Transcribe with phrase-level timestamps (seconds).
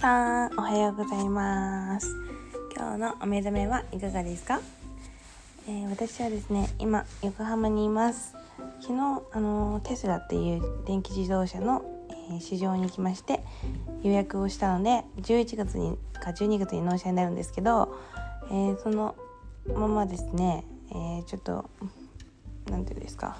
[0.00, 2.08] さんおはようございます。
[2.74, 4.62] 今日のお目覚めはいかがですか、
[5.68, 8.34] えー、私はですね今横浜にいます。
[8.80, 11.84] 昨日あのテスラっていう電気自動車の、
[12.30, 13.44] えー、市場に来まして
[14.02, 17.94] 予約をしたので11月にか12月に納車になるんですけど、
[18.50, 19.14] えー、その
[19.66, 21.68] ままですね、えちょっと
[22.70, 23.36] 何て言うんですか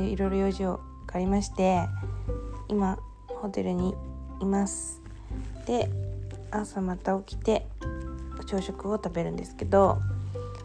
[0.00, 1.86] いろいろ用事をがありまして
[2.66, 2.98] 今
[3.28, 3.94] ホテルに
[4.40, 5.03] います。
[5.66, 5.90] で
[6.50, 7.66] 朝また起きて
[8.46, 9.98] 朝食を食べるんですけど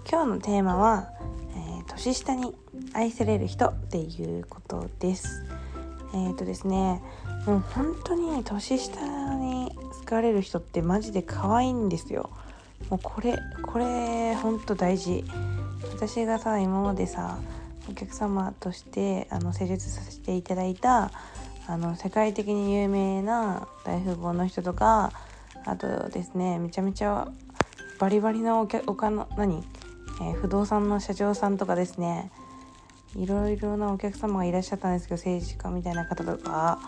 [0.10, 1.10] 今日のテーマは、
[1.56, 2.56] えー、年下に
[2.94, 5.44] 愛される人っていうことです。
[6.14, 7.02] えっ、ー、とですね
[7.46, 9.00] もう本当に年下
[9.36, 12.30] に好かれる人ってマジで可愛いんですよ。
[12.90, 15.24] もうこれこれほんと大事。
[15.94, 17.38] 私がさ今までさ
[17.90, 21.12] お客様としてあの施術させていただいた
[21.70, 25.14] あの世界的に有名な大富豪の人とか
[25.66, 27.28] あとですねめちゃめちゃ
[28.00, 29.64] バリバリなお客おかの何、
[30.20, 32.32] えー、不動産の社長さんとかですね
[33.16, 36.80] いろいろなお客様がいらっしゃったんですけど政治家みたいな方とか。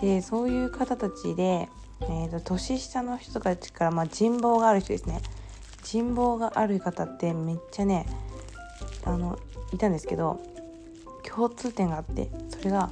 [0.00, 1.68] でそういう方たちで、
[2.00, 5.20] えーと、年下の人たちから、まあ、人望がある人ですね。
[5.84, 8.06] 人望がある方ってめっちゃね
[9.04, 9.38] あの
[9.72, 10.40] いたんですけど
[11.22, 12.90] 共通点があってそれが、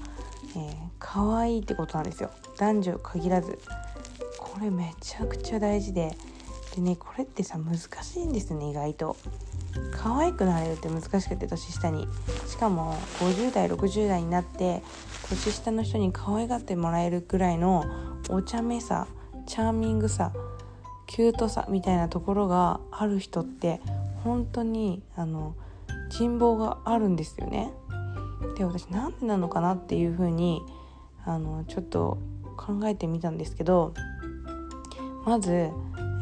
[0.56, 2.30] えー、可愛いってことなんですよ。
[2.58, 3.58] 男女限らず。
[4.38, 6.16] これめちゃくちゃ大事で。
[6.74, 9.16] でねこれってさ難しいんですね意外と。
[9.92, 12.08] 可愛くなれるって難しくて年下に。
[12.46, 14.82] しかも50代60代になって
[15.28, 17.84] 年下の人に可愛がってもらえるくらいの
[18.28, 19.06] お茶目さ
[19.46, 20.32] チャーミングさ
[21.06, 23.80] キュートさみたいなところがある人って
[24.22, 25.54] 本当にあの
[26.08, 27.72] 人望があるんですよね。
[28.60, 30.62] で私なんでなのかなっていうふうに
[31.24, 32.18] あのちょっと
[32.58, 33.94] 考えてみたんですけど
[35.24, 35.70] まずえ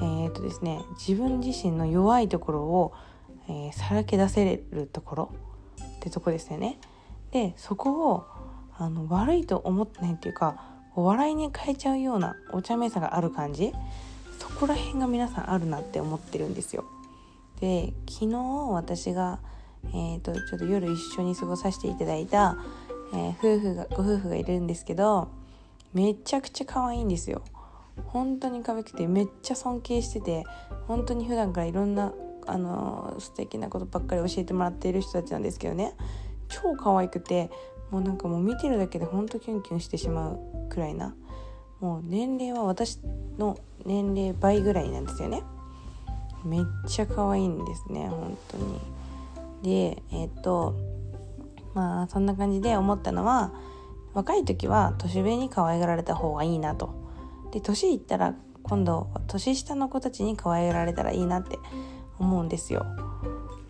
[0.00, 2.94] ー、っとですね自分自身の弱いところを、
[3.48, 5.32] えー、さらけ出せるところ
[5.96, 6.78] ってとこですよね。
[7.32, 8.24] でそこを
[8.76, 10.62] あの悪いと思ってないっていうか
[10.94, 13.72] 笑いに変えちゃうようなお茶目さがある感じ
[14.38, 16.84] そこら辺が皆さんあるなって思ってるんですよ。
[17.60, 18.36] で昨日
[18.70, 19.40] 私が
[19.86, 22.56] えーと、ちょっと夜一緒に過ごさせていただいた、
[23.12, 25.28] えー、夫婦がご夫婦がいるんですけど
[25.94, 27.42] めちゃくちゃ可愛いんですよ。
[28.06, 30.44] 本当に可愛くてめっちゃ尊敬してて
[30.86, 32.12] 本当に普段からいろんな
[32.46, 35.94] あのー、素敵なことばっかり教えてもらっている人たちなんですけどね。
[36.48, 37.50] 超可愛くて
[37.90, 41.14] もうなんかもう見てるだけでほんとキュンキュンしてしまうくらいな。
[41.80, 42.98] もう年齢は私
[43.38, 45.42] の年齢倍ぐらいなんですよね。
[46.44, 48.80] めっちゃ可愛いんですね本当に。
[49.62, 50.74] でえっ、と
[51.74, 53.52] まあそんな感じで思ったのは
[54.14, 57.06] 若い時は年上に可愛がられた方がいいなと。
[57.52, 61.58] で年いったら今度年下の子たちに可愛がられたらいいなって
[62.18, 62.84] 思うんですよ。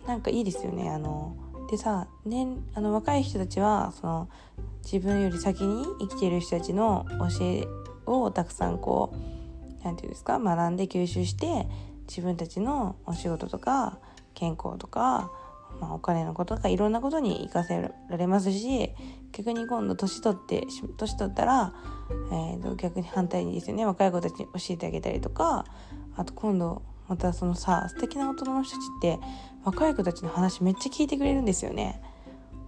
[0.07, 1.35] なんかいいですよねあの
[1.69, 4.29] でさ、ね、あの若い人たちはその
[4.83, 7.67] 自分より先に生きてる人たちの教え
[8.07, 9.17] をたくさんこう
[9.83, 11.67] 何て言うんですか学んで吸収して
[12.07, 13.99] 自分たちのお仕事とか
[14.33, 15.31] 健康とか
[15.79, 18.91] まあ、お金のこととかいろんなことに生かせられますし
[19.31, 20.65] 逆に今度年取って
[20.97, 21.73] 年取ったら、
[22.31, 25.65] えー、と逆に反対にですよね若い子たちに教えてあげたりとか
[26.17, 29.19] あと今度またそのさ素敵な大人の人たちって
[29.63, 32.01] 若い子たちの話めっちゃ聞いてくれるんですよね。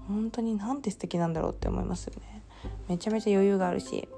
[0.07, 2.43] 本当になんて素敵なんだろうって思いますよね。
[2.89, 4.09] めちゃめちゃ余裕があるし。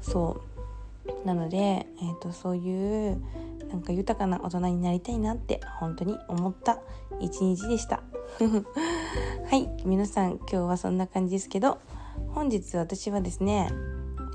[0.00, 0.40] そ
[1.24, 1.26] う。
[1.26, 3.22] なので、えーとそういう
[3.76, 6.78] なんか豊かな大人になりたいなって本当に思った
[7.20, 8.02] 一日でした。
[9.50, 11.78] はい皆さん今日はそんな感じですけど
[12.34, 13.68] 本日私はですね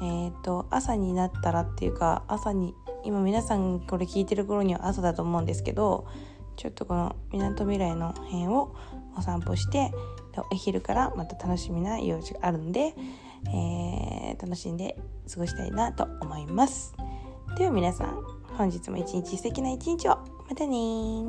[0.02, 6.06] えっ、ー、と朝になったらっていうか朝に今皆さんこれ聞いてる頃には朝だと思うんですけど
[6.56, 8.76] ちょっとこのみなとみらいの辺を
[9.18, 9.92] お散歩して
[10.52, 12.94] お昼からまた楽しみな用事があるんで、
[13.48, 14.98] えー、楽しんで
[15.32, 16.94] 過ごしたいなと思います。
[17.58, 18.31] では皆さん。
[18.58, 20.18] 本日も一日素敵な一日を。
[20.50, 21.24] またね